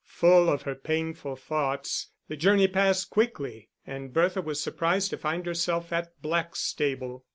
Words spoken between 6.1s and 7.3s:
Blackstable.